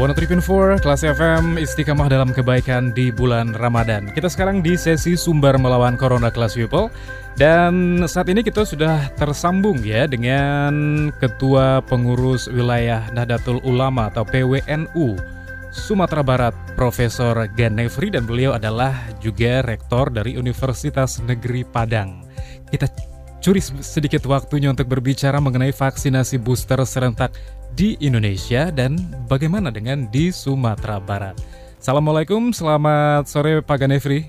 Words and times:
One 0.00 0.16
for 0.40 0.80
kelas 0.80 1.04
FM 1.04 1.60
istiqamah 1.60 2.08
dalam 2.08 2.32
kebaikan 2.32 2.88
di 2.96 3.12
bulan 3.12 3.52
Ramadan. 3.52 4.08
Kita 4.08 4.32
sekarang 4.32 4.64
di 4.64 4.72
sesi 4.72 5.12
sumber 5.12 5.60
melawan 5.60 6.00
Corona 6.00 6.32
Class 6.32 6.56
People 6.56 6.88
dan 7.36 8.00
saat 8.08 8.32
ini 8.32 8.40
kita 8.40 8.64
sudah 8.64 9.12
tersambung 9.20 9.76
ya 9.84 10.08
dengan 10.08 10.72
Ketua 11.20 11.84
Pengurus 11.84 12.48
Wilayah 12.48 13.12
Nahdlatul 13.12 13.60
Ulama 13.60 14.08
atau 14.08 14.24
PWNU 14.24 15.20
Sumatera 15.68 16.24
Barat 16.24 16.56
Profesor 16.80 17.36
Ganefri 17.52 18.08
dan 18.08 18.24
beliau 18.24 18.56
adalah 18.56 18.96
juga 19.20 19.60
rektor 19.60 20.08
dari 20.08 20.40
Universitas 20.40 21.20
Negeri 21.20 21.60
Padang. 21.68 22.24
Kita 22.72 22.88
curi 23.44 23.60
sedikit 23.84 24.24
waktunya 24.24 24.72
untuk 24.72 24.88
berbicara 24.88 25.44
mengenai 25.44 25.76
vaksinasi 25.76 26.40
booster 26.40 26.80
serentak 26.88 27.36
di 27.80 27.96
Indonesia 28.04 28.68
dan 28.68 29.00
bagaimana 29.24 29.72
dengan 29.72 30.04
di 30.12 30.28
Sumatera 30.28 31.00
Barat. 31.00 31.32
Assalamualaikum, 31.80 32.52
selamat 32.52 33.24
sore 33.24 33.64
Pak 33.64 33.80
Ganefri. 33.80 34.28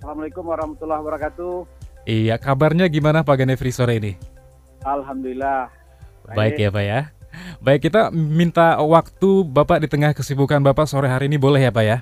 Assalamualaikum 0.00 0.48
warahmatullahi 0.48 1.04
wabarakatuh. 1.04 1.68
Iya, 2.08 2.40
kabarnya 2.40 2.88
gimana 2.88 3.20
Pak 3.20 3.36
Ganefri 3.36 3.68
sore 3.68 4.00
ini? 4.00 4.16
Alhamdulillah. 4.80 5.68
Baik, 6.24 6.36
Baik 6.40 6.54
ya 6.56 6.68
Pak 6.72 6.84
ya. 6.88 7.00
Baik, 7.60 7.80
kita 7.84 8.08
minta 8.08 8.80
waktu 8.80 9.44
Bapak 9.44 9.84
di 9.84 9.92
tengah 9.92 10.16
kesibukan 10.16 10.64
Bapak 10.64 10.88
sore 10.88 11.12
hari 11.12 11.28
ini 11.28 11.36
boleh 11.36 11.68
ya 11.68 11.68
Pak 11.68 11.84
ya? 11.84 11.98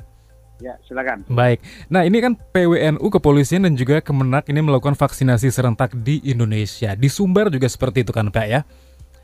Ya, 0.63 0.79
silakan. 0.87 1.27
Baik. 1.27 1.59
Nah, 1.91 2.07
ini 2.07 2.23
kan 2.23 2.39
PWNU, 2.39 3.03
Kepolisian 3.11 3.67
dan 3.67 3.75
juga 3.75 3.99
Kemenak 3.99 4.47
ini 4.47 4.63
melakukan 4.63 4.95
vaksinasi 4.95 5.51
serentak 5.51 5.91
di 5.91 6.23
Indonesia. 6.23 6.95
Di 6.95 7.11
Sumber 7.11 7.51
juga 7.51 7.67
seperti 7.67 8.07
itu 8.07 8.15
kan, 8.15 8.31
Pak 8.31 8.47
ya? 8.47 8.63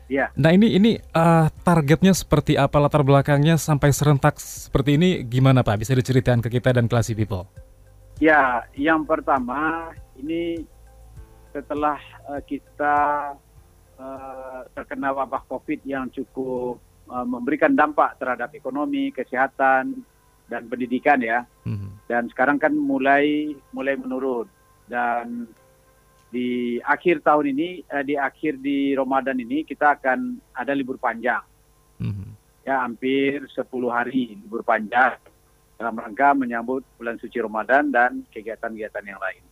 Ya. 0.09 0.33
Nah, 0.33 0.49
ini 0.49 0.73
ini 0.73 0.91
uh, 1.13 1.53
targetnya 1.61 2.17
seperti 2.17 2.57
apa 2.57 2.81
latar 2.81 3.05
belakangnya 3.05 3.61
sampai 3.61 3.93
serentak 3.93 4.41
seperti 4.41 4.97
ini 4.97 5.21
gimana, 5.21 5.61
Pak? 5.61 5.85
Bisa 5.85 5.93
diceritakan 5.93 6.41
ke 6.41 6.49
kita 6.49 6.73
dan 6.73 6.89
Classy 6.89 7.13
People? 7.13 7.45
Ya, 8.17 8.65
yang 8.73 9.05
pertama 9.05 9.93
ini 10.17 10.65
setelah 11.53 12.01
uh, 12.25 12.41
kita 12.41 12.97
uh, 14.01 14.59
terkena 14.73 15.13
wabah 15.13 15.45
Covid 15.45 15.85
yang 15.85 16.09
cukup 16.09 16.81
uh, 17.05 17.25
memberikan 17.29 17.77
dampak 17.77 18.17
terhadap 18.17 18.49
ekonomi, 18.57 19.13
kesehatan, 19.13 19.93
dan 20.49 20.65
pendidikan 20.65 21.21
ya. 21.21 21.45
Mm-hmm. 21.69 22.09
Dan 22.09 22.25
sekarang 22.33 22.57
kan 22.57 22.73
mulai 22.73 23.53
mulai 23.69 23.93
menurun 23.93 24.49
dan 24.89 25.45
di 26.29 26.77
akhir 26.85 27.25
tahun 27.25 27.57
ini 27.57 27.69
eh, 27.85 28.03
di 28.05 28.15
akhir 28.15 28.61
di 28.61 28.93
Ramadan 28.93 29.37
ini 29.41 29.65
kita 29.65 29.97
akan 29.97 30.37
ada 30.53 30.73
libur 30.77 31.01
panjang. 31.01 31.41
Mm-hmm. 31.99 32.29
Ya, 32.69 32.85
hampir 32.85 33.49
10 33.49 33.65
hari 33.89 34.37
libur 34.37 34.61
panjang 34.61 35.17
dalam 35.79 35.95
rangka 35.97 36.37
menyambut 36.37 36.85
bulan 37.01 37.17
suci 37.17 37.41
Ramadan 37.41 37.89
dan 37.89 38.21
kegiatan-kegiatan 38.29 39.03
yang 39.09 39.17
lain. 39.17 39.43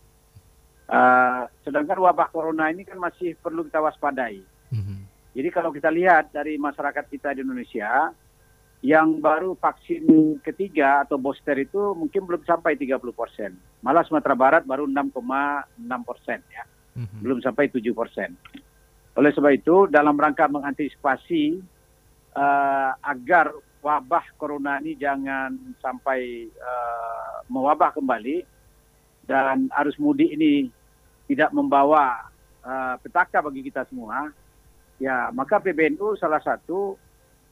Uh, 0.87 1.43
sedangkan 1.67 1.99
wabah 1.99 2.31
corona 2.31 2.71
ini 2.71 2.87
kan 2.87 2.95
masih 3.01 3.35
perlu 3.41 3.65
kita 3.65 3.81
waspadai. 3.81 4.39
Mm-hmm. 4.71 4.99
Jadi 5.33 5.49
kalau 5.49 5.73
kita 5.73 5.89
lihat 5.89 6.29
dari 6.29 6.55
masyarakat 6.61 7.05
kita 7.09 7.33
di 7.33 7.41
Indonesia, 7.41 8.13
yang 8.85 9.17
baru 9.17 9.57
vaksin 9.57 10.37
ketiga 10.45 11.01
atau 11.01 11.17
booster 11.17 11.57
itu 11.57 11.97
mungkin 11.97 12.29
belum 12.29 12.45
sampai 12.45 12.77
30 12.77 13.01
persen. 13.09 13.57
Malah 13.81 14.05
Sumatera 14.05 14.37
Barat 14.37 14.63
baru 14.69 14.85
6,6 14.85 15.17
persen 16.05 16.39
ya, 16.53 16.63
mm-hmm. 16.97 17.21
belum 17.21 17.39
sampai 17.45 17.69
7 17.69 17.93
persen. 17.93 18.33
Oleh 19.17 19.31
sebab 19.33 19.53
itu, 19.53 19.85
dalam 19.89 20.17
rangka 20.17 20.49
mengantisipasi 20.49 21.61
uh, 22.37 22.91
agar 23.01 23.53
wabah 23.81 24.25
corona 24.37 24.81
ini 24.81 24.97
jangan 24.97 25.53
sampai 25.77 26.49
uh, 26.49 27.45
mewabah 27.49 27.93
kembali 27.93 28.43
dan 29.29 29.69
arus 29.81 29.97
mudik 30.01 30.33
ini 30.33 30.69
tidak 31.29 31.53
membawa 31.53 32.29
uh, 32.65 32.95
petaka 33.01 33.41
bagi 33.41 33.65
kita 33.65 33.85
semua, 33.89 34.31
ya 34.97 35.29
maka 35.33 35.61
PBNU 35.61 36.17
salah 36.17 36.41
satu 36.41 36.95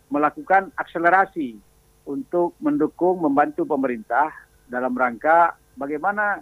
melakukan 0.09 0.69
akselerasi 0.77 1.57
untuk 2.05 2.53
mendukung 2.61 3.19
membantu 3.19 3.65
pemerintah 3.65 4.29
dalam 4.69 4.93
rangka 4.93 5.57
bagaimana 5.73 6.41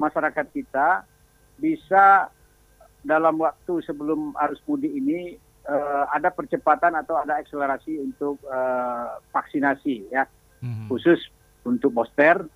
masyarakat 0.00 0.46
kita 0.50 1.04
bisa 1.60 2.28
dalam 3.02 3.38
waktu 3.38 3.82
sebelum 3.82 4.34
arus 4.46 4.62
mudik 4.66 4.90
ini 4.94 5.34
uh, 5.66 6.06
ada 6.14 6.30
percepatan 6.30 6.94
atau 6.94 7.18
ada 7.18 7.38
akselerasi 7.42 7.98
untuk 7.98 8.38
uh, 8.46 9.18
vaksinasi 9.34 10.10
ya 10.10 10.26
mm-hmm. 10.62 10.86
khusus 10.86 11.18
untuk 11.66 11.90
booster 11.94 12.46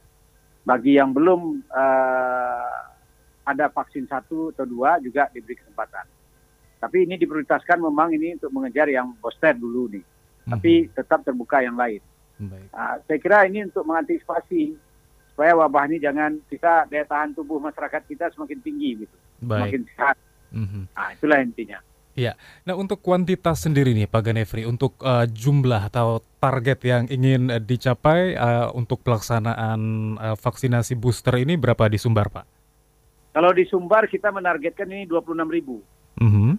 bagi 0.66 0.98
yang 0.98 1.14
belum 1.14 1.62
uh, 1.70 2.78
ada 3.46 3.70
vaksin 3.70 4.10
satu 4.10 4.50
atau 4.50 4.66
dua 4.66 4.98
juga 4.98 5.30
diberi 5.30 5.54
kesempatan. 5.54 6.06
Tapi 6.76 7.06
ini 7.06 7.14
diprioritaskan 7.14 7.78
memang 7.78 8.10
ini 8.14 8.34
untuk 8.34 8.50
mengejar 8.50 8.90
yang 8.90 9.14
booster 9.22 9.54
dulu 9.54 9.86
nih 9.90 10.04
tapi 10.46 10.86
mhm. 10.86 10.90
tetap 10.94 11.20
terbuka 11.26 11.60
yang 11.60 11.74
lain. 11.74 12.00
Baik. 12.36 12.68
Uh, 12.70 12.94
saya 13.08 13.18
kira 13.18 13.38
ini 13.48 13.66
untuk 13.66 13.82
mengantisipasi 13.82 14.78
supaya 15.34 15.52
wabah 15.58 15.84
ini 15.90 16.00
jangan 16.00 16.38
kita 16.48 16.88
daya 16.88 17.04
tahan 17.04 17.34
tubuh 17.36 17.60
masyarakat 17.60 18.02
kita 18.08 18.32
semakin 18.32 18.58
tinggi 18.62 19.04
gitu, 19.04 19.16
Baik. 19.42 19.50
semakin 19.52 19.82
sehat. 19.92 20.16
Mm-hmm. 20.56 20.82
Nah, 20.96 21.08
itulah 21.12 21.38
intinya. 21.44 21.78
Ya, 22.16 22.32
nah 22.64 22.72
untuk 22.80 23.04
kuantitas 23.04 23.68
sendiri 23.68 23.92
nih 23.92 24.08
Pak 24.08 24.32
Ganefri, 24.32 24.64
untuk 24.64 24.96
uh, 25.04 25.28
jumlah 25.28 25.92
atau 25.92 26.24
target 26.40 26.80
yang 26.88 27.04
ingin 27.12 27.52
uh, 27.52 27.60
dicapai 27.60 28.32
uh, 28.32 28.72
untuk 28.72 29.04
pelaksanaan 29.04 29.80
uh, 30.16 30.32
vaksinasi 30.32 30.96
booster 30.96 31.36
ini 31.36 31.60
berapa 31.60 31.84
di 31.92 32.00
Sumbar 32.00 32.32
Pak? 32.32 32.44
Kalau 33.36 33.52
di 33.52 33.68
Sumbar 33.68 34.08
kita 34.08 34.32
menargetkan 34.32 34.88
ini 34.88 35.04
26 35.04 35.44
ribu. 35.60 35.84
Mm-hmm. 36.16 36.52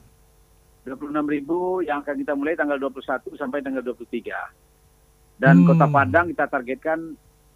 26 0.87 1.33
ribu 1.35 1.83
yang 1.83 1.99
akan 1.99 2.15
kita 2.15 2.33
mulai 2.37 2.55
tanggal 2.55 2.79
21 2.79 3.27
sampai 3.35 3.59
tanggal 3.59 3.83
23. 3.83 5.41
Dan 5.41 5.61
hmm. 5.61 5.67
Kota 5.67 5.85
Padang 5.91 6.31
kita 6.31 6.47
targetkan 6.47 6.99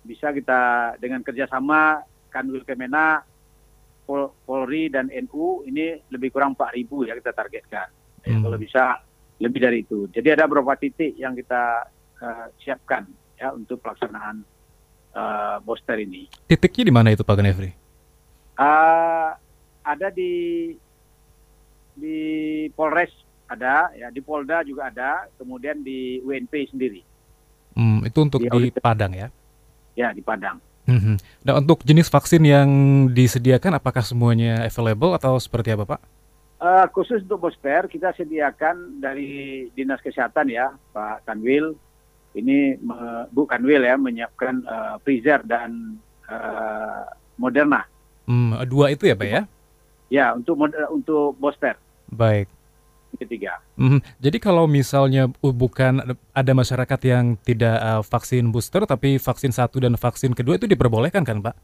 bisa 0.04 0.36
kita 0.36 0.94
dengan 1.00 1.24
kerjasama 1.24 2.04
Kanwil 2.28 2.68
Kemena, 2.68 3.24
Polri 4.46 4.90
dan 4.90 5.10
NU 5.10 5.66
ini 5.68 6.00
lebih 6.12 6.32
kurang 6.34 6.58
4 6.58 6.78
ribu 6.78 7.04
ya 7.04 7.18
kita 7.18 7.32
targetkan. 7.36 7.88
Ya, 8.22 8.38
hmm. 8.38 8.44
kalau 8.46 8.58
bisa 8.62 8.84
lebih 9.42 9.60
dari 9.62 9.78
itu. 9.82 10.06
Jadi 10.14 10.28
ada 10.30 10.46
beberapa 10.46 10.78
titik 10.78 11.18
yang 11.18 11.34
kita 11.34 11.90
uh, 12.22 12.46
siapkan 12.62 13.10
ya 13.38 13.50
untuk 13.52 13.82
pelaksanaan 13.82 14.46
uh, 15.18 15.58
booster 15.66 15.98
ini. 15.98 16.30
Titiknya 16.46 16.84
di 16.90 16.94
mana 16.94 17.10
itu 17.10 17.26
Pak 17.26 17.36
Ganefri? 17.42 17.74
Uh, 18.62 19.34
ada 19.82 20.08
di 20.14 20.70
di 21.98 22.20
Polres 22.78 23.10
ada, 23.52 23.92
ya 23.92 24.08
di 24.08 24.24
Polda 24.24 24.64
juga 24.64 24.88
ada, 24.88 25.28
kemudian 25.36 25.84
di 25.84 26.24
UNP 26.24 26.72
sendiri. 26.72 27.04
Hmm, 27.76 28.00
itu 28.08 28.20
untuk 28.24 28.40
di, 28.40 28.48
di 28.48 28.72
Padang 28.80 29.12
ya? 29.12 29.28
Ya 29.92 30.16
di 30.16 30.24
Padang. 30.24 30.64
Nah 31.46 31.54
untuk 31.58 31.86
jenis 31.86 32.10
vaksin 32.10 32.42
yang 32.46 32.70
disediakan 33.14 33.78
apakah 33.78 34.02
semuanya 34.02 34.66
available 34.66 35.14
atau 35.14 35.38
seperti 35.38 35.74
apa 35.74 35.86
Pak? 35.86 36.02
Uh, 36.62 36.86
khusus 36.94 37.26
untuk 37.26 37.50
booster 37.50 37.90
kita 37.90 38.14
sediakan 38.14 39.02
dari 39.02 39.66
dinas 39.74 39.98
kesehatan 39.98 40.46
ya 40.50 40.70
Pak 40.94 41.26
Kanwil. 41.26 41.74
Ini 42.38 42.78
uh, 42.86 43.26
Bu 43.34 43.50
Kanwil 43.50 43.82
ya 43.82 43.98
menyiapkan 43.98 44.62
uh, 44.70 44.96
freezer 45.02 45.42
dan 45.42 45.98
uh, 46.30 47.10
Moderna. 47.42 47.82
Hmm, 48.30 48.54
dua 48.70 48.94
itu 48.94 49.10
ya 49.10 49.18
Pak 49.18 49.28
ya? 49.28 49.42
Ya, 50.12 50.26
untuk 50.38 50.60
untuk 50.94 51.34
booster. 51.42 51.80
Baik. 52.12 52.46
Ketiga. 53.20 53.60
Mm, 53.76 54.00
jadi 54.24 54.38
kalau 54.40 54.66
misalnya 54.66 55.28
bukan 55.44 56.16
ada 56.32 56.52
masyarakat 56.56 57.00
yang 57.04 57.36
tidak 57.44 57.76
uh, 57.82 58.02
vaksin 58.02 58.50
booster 58.50 58.88
tapi 58.88 59.20
vaksin 59.20 59.52
satu 59.52 59.84
dan 59.84 60.00
vaksin 60.00 60.32
kedua 60.32 60.56
itu 60.56 60.66
diperbolehkan 60.66 61.28
kan, 61.28 61.44
Pak? 61.44 61.56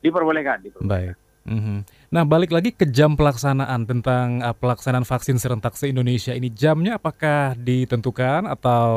Diperbolehkan, 0.00 0.64
diperbolehkan. 0.64 0.88
Baik. 0.88 1.14
Mm-hmm. 1.48 1.78
Nah, 2.12 2.22
balik 2.28 2.52
lagi 2.52 2.76
ke 2.76 2.84
jam 2.88 3.16
pelaksanaan 3.16 3.88
tentang 3.88 4.44
uh, 4.44 4.52
pelaksanaan 4.52 5.08
vaksin 5.08 5.40
serentak 5.40 5.72
se-Indonesia 5.76 6.36
ini 6.36 6.52
jamnya 6.52 7.00
apakah 7.00 7.56
ditentukan 7.56 8.44
atau 8.44 8.90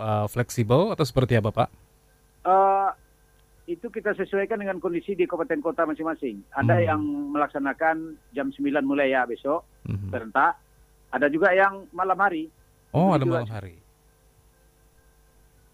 uh, 0.00 0.26
fleksibel 0.28 0.92
atau 0.96 1.04
seperti 1.04 1.36
apa, 1.36 1.52
Pak? 1.52 1.68
Uh, 2.40 2.88
itu 3.68 3.86
kita 3.92 4.16
sesuaikan 4.16 4.58
dengan 4.58 4.80
kondisi 4.80 5.12
di 5.14 5.28
kabupaten 5.28 5.60
kota 5.60 5.84
masing-masing. 5.84 6.40
Ada 6.56 6.74
hmm. 6.80 6.86
yang 6.88 7.02
melaksanakan 7.36 8.16
jam 8.32 8.48
9 8.50 8.82
mulai 8.82 9.12
ya 9.12 9.28
besok 9.28 9.62
hmm. 9.86 10.10
serentak. 10.10 10.56
Ada 11.10 11.26
juga 11.26 11.50
yang 11.50 11.86
malam 11.90 12.18
hari. 12.18 12.46
Oh, 12.94 13.10
ada 13.14 13.26
malam 13.26 13.50
hari. 13.50 13.78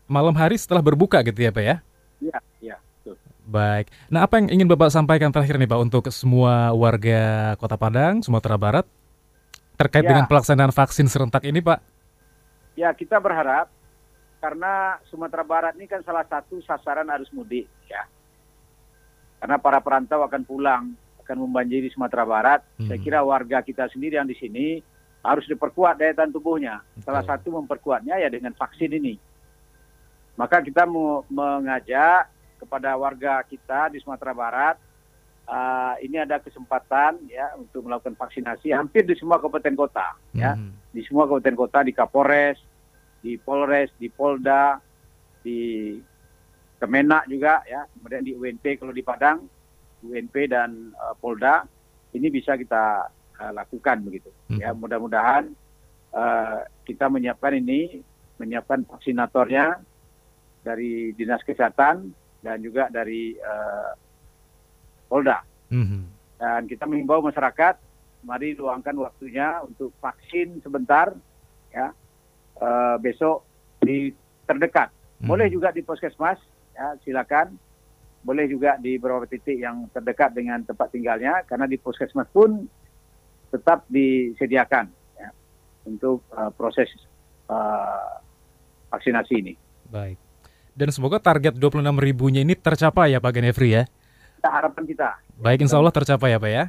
Malam 0.09 0.35
hari 0.37 0.57
setelah 0.57 0.81
berbuka 0.81 1.21
gitu 1.25 1.37
ya, 1.45 1.53
Pak 1.53 1.65
ya? 1.65 1.77
Iya, 2.21 2.39
iya. 2.61 2.77
Baik. 3.47 3.95
Nah, 4.11 4.27
apa 4.27 4.43
yang 4.43 4.51
ingin 4.51 4.67
Bapak 4.67 4.91
sampaikan 4.91 5.31
terakhir 5.31 5.55
nih 5.55 5.71
Pak 5.71 5.79
untuk 5.79 6.05
semua 6.11 6.75
warga 6.75 7.55
Kota 7.63 7.79
Padang, 7.79 8.19
Sumatera 8.19 8.59
Barat 8.59 8.87
terkait 9.79 10.03
ya. 10.03 10.11
dengan 10.11 10.27
pelaksanaan 10.27 10.75
vaksin 10.75 11.07
serentak 11.07 11.47
ini, 11.47 11.63
Pak? 11.63 11.79
Ya, 12.75 12.91
kita 12.91 13.23
berharap 13.23 13.71
karena 14.43 14.99
Sumatera 15.07 15.47
Barat 15.47 15.73
ini 15.79 15.87
kan 15.87 16.03
salah 16.03 16.27
satu 16.27 16.59
sasaran 16.67 17.07
arus 17.15 17.31
mudik, 17.31 17.71
ya. 17.87 18.03
Karena 19.39 19.63
para 19.63 19.79
perantau 19.79 20.27
akan 20.27 20.43
pulang, 20.43 20.83
akan 21.23 21.37
membanjiri 21.47 21.87
Sumatera 21.95 22.27
Barat. 22.27 22.61
Hmm. 22.83 22.91
Saya 22.91 22.99
kira 22.99 23.23
warga 23.23 23.63
kita 23.63 23.87
sendiri 23.95 24.19
yang 24.19 24.27
di 24.27 24.35
sini 24.35 24.83
harus 25.27 25.45
diperkuat 25.51 25.99
daya 25.99 26.15
tahan 26.15 26.31
tubuhnya. 26.31 26.87
Salah 27.03 27.27
satu 27.27 27.51
memperkuatnya 27.51 28.23
ya 28.23 28.31
dengan 28.31 28.55
vaksin 28.55 28.95
ini. 28.95 29.19
Maka 30.39 30.63
kita 30.63 30.87
mau 30.87 31.27
mengajak 31.27 32.31
kepada 32.63 32.95
warga 32.95 33.43
kita 33.43 33.91
di 33.91 33.99
Sumatera 33.99 34.33
Barat. 34.37 34.77
Uh, 35.47 35.95
ini 36.03 36.19
ada 36.19 36.43
kesempatan 36.43 37.23
ya 37.31 37.55
untuk 37.55 37.87
melakukan 37.87 38.19
vaksinasi 38.19 38.75
hampir 38.75 39.07
di 39.07 39.15
semua 39.15 39.39
kabupaten 39.39 39.79
kota 39.79 40.19
ya 40.35 40.59
hmm. 40.59 40.91
di 40.91 41.07
semua 41.07 41.31
kabupaten 41.31 41.55
kota 41.55 41.87
di 41.87 41.95
Kapolres, 41.95 42.59
di 43.23 43.39
Polres, 43.39 43.95
di 43.95 44.11
Polda, 44.11 44.83
di 45.47 45.95
Kemenak 46.83 47.31
juga 47.31 47.63
ya 47.63 47.87
kemudian 47.95 48.27
di 48.27 48.35
UNP 48.35 48.75
kalau 48.75 48.91
di 48.91 49.07
Padang 49.07 49.47
UNP 50.03 50.51
dan 50.51 50.91
uh, 50.99 51.15
Polda 51.15 51.63
ini 52.11 52.27
bisa 52.27 52.59
kita 52.59 53.07
lakukan 53.53 54.01
begitu 54.05 54.31
hmm. 54.49 54.61
ya 54.61 54.73
mudah-mudahan 54.73 55.53
uh, 56.17 56.61
kita 56.89 57.11
menyiapkan 57.13 57.53
ini 57.61 58.01
menyiapkan 58.37 58.85
vaksinatornya 58.85 59.81
dari 60.61 61.15
dinas 61.15 61.41
kesehatan 61.47 62.11
dan 62.43 62.57
juga 62.59 62.91
dari 62.91 63.39
uh, 63.39 63.93
Polda. 65.07 65.43
Mm-hmm. 65.71 66.03
Dan 66.37 66.61
kita 66.67 66.85
mengimbau 66.85 67.23
masyarakat, 67.23 67.79
mari 68.27 68.59
luangkan 68.59 68.99
waktunya 68.99 69.63
untuk 69.63 69.95
vaksin 70.03 70.59
sebentar, 70.61 71.15
ya 71.71 71.95
uh, 72.61 72.97
besok 72.99 73.47
di 73.81 74.11
terdekat. 74.45 74.91
Mm-hmm. 74.91 75.29
Boleh 75.31 75.49
juga 75.49 75.71
di 75.71 75.87
puskesmas, 75.87 76.39
ya 76.75 76.99
silakan. 77.07 77.55
Boleh 78.27 78.51
juga 78.51 78.75
di 78.83 78.99
beberapa 78.99 79.23
titik 79.31 79.55
yang 79.55 79.87
terdekat 79.95 80.35
dengan 80.35 80.59
tempat 80.67 80.91
tinggalnya, 80.91 81.47
karena 81.47 81.71
di 81.71 81.79
puskesmas 81.79 82.27
pun 82.35 82.67
tetap 83.51 83.87
disediakan 83.89 84.91
ya, 85.17 85.29
untuk 85.87 86.23
uh, 86.35 86.51
proses 86.55 86.91
uh, 87.51 88.21
vaksinasi 88.91 89.35
ini. 89.39 89.55
Baik. 89.87 90.19
Dan 90.77 90.93
semoga 90.93 91.17
target 91.17 91.57
26 91.57 91.81
ribunya 91.97 92.45
ini 92.45 92.53
tercapai 92.53 93.17
ya 93.17 93.19
Pak 93.23 93.33
Genefri 93.33 93.81
ya. 93.81 93.83
Kita 94.37 94.49
harapan 94.53 94.83
kita. 94.85 95.09
Baik, 95.41 95.65
insya 95.65 95.81
Allah 95.81 95.95
tercapai 95.95 96.37
ya 96.37 96.39
Pak 96.39 96.51
ya. 96.53 96.65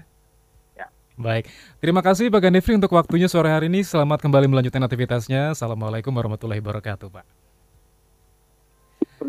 Ya. 0.79 0.87
Baik, 1.19 1.51
terima 1.83 1.99
kasih 1.99 2.31
Pak 2.31 2.39
Genefri 2.39 2.79
untuk 2.79 2.95
waktunya 2.95 3.27
sore 3.27 3.51
hari 3.51 3.67
ini. 3.67 3.83
Selamat 3.83 4.23
kembali 4.23 4.47
melanjutkan 4.47 4.79
aktivitasnya. 4.79 5.51
Assalamualaikum 5.51 6.15
warahmatullahi 6.15 6.63
wabarakatuh 6.63 7.11
Pak. 7.11 7.25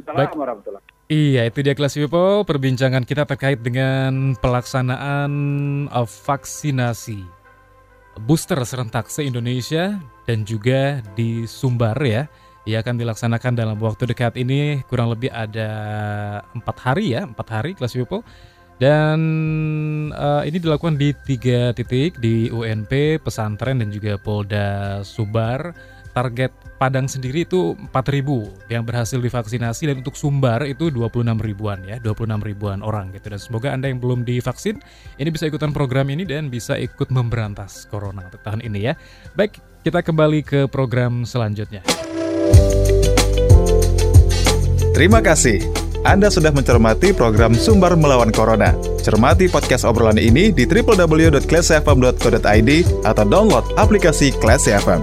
Baik. 0.09 0.33
warahmatullahi 0.37 0.99
Iya, 1.09 1.49
itu 1.49 1.65
dia 1.65 1.73
kelas 1.73 1.97
people 1.97 2.45
perbincangan 2.45 3.01
kita 3.01 3.25
terkait 3.25 3.65
dengan 3.65 4.37
pelaksanaan 4.37 5.33
uh, 5.89 6.05
vaksinasi 6.05 7.38
booster 8.21 8.59
serentak 8.67 9.07
se-Indonesia 9.09 9.97
dan 10.27 10.43
juga 10.43 11.01
di 11.15 11.47
Sumbar 11.47 11.97
ya. 12.03 12.27
Ia 12.69 12.85
akan 12.85 13.01
dilaksanakan 13.01 13.57
dalam 13.57 13.81
waktu 13.81 14.13
dekat 14.13 14.37
ini 14.37 14.85
kurang 14.93 15.09
lebih 15.09 15.33
ada 15.33 15.71
empat 16.53 16.77
hari 16.85 17.17
ya, 17.17 17.25
empat 17.25 17.49
hari 17.49 17.73
kelas 17.73 17.97
people. 17.97 18.21
Dan 18.79 19.19
uh, 20.15 20.47
ini 20.47 20.63
dilakukan 20.63 20.95
di 20.95 21.11
tiga 21.27 21.75
titik 21.75 22.23
di 22.23 22.47
UNP, 22.47 23.19
pesantren 23.19 23.83
dan 23.83 23.91
juga 23.91 24.15
Polda 24.23 25.01
Subar. 25.03 25.75
Target 26.19 26.69
Padang 26.79 27.11
sendiri 27.11 27.43
itu 27.43 27.75
4.000 27.91 28.71
yang 28.71 28.87
berhasil 28.87 29.19
divaksinasi 29.19 29.91
dan 29.91 29.99
untuk 29.99 30.15
Sumbar 30.15 30.63
itu 30.63 30.95
26 30.95 31.27
ribuan 31.43 31.83
ya, 31.83 31.99
26 31.99 32.39
ribuan 32.39 32.87
orang 32.87 33.11
gitu. 33.11 33.35
Dan 33.35 33.43
semoga 33.43 33.75
Anda 33.75 33.91
yang 33.91 33.99
belum 33.99 34.23
divaksin 34.23 34.79
ini 35.19 35.35
bisa 35.35 35.51
ikutan 35.51 35.75
program 35.75 36.07
ini 36.07 36.23
dan 36.23 36.47
bisa 36.47 36.79
ikut 36.79 37.11
memberantas 37.11 37.91
corona 37.91 38.31
tahun 38.31 38.63
ini 38.63 38.87
ya. 38.87 38.95
Baik, 39.35 39.59
kita 39.83 40.07
kembali 40.07 40.47
ke 40.47 40.71
program 40.71 41.27
selanjutnya. 41.27 41.83
Terima 44.95 45.19
kasih. 45.19 45.59
Anda 46.07 46.31
sudah 46.31 46.55
mencermati 46.55 47.11
program 47.11 47.59
Sumber 47.59 47.99
Melawan 47.99 48.31
Corona. 48.31 48.71
Cermati 49.03 49.51
podcast 49.51 49.83
obrolan 49.83 50.15
ini 50.15 50.55
di 50.55 50.63
www.classfm.co.id 50.63 52.71
atau 53.03 53.25
download 53.27 53.67
aplikasi 53.75 54.31
Classy 54.39 54.79
FM. 54.79 55.03